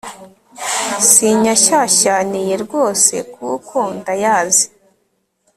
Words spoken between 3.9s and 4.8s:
ndayazi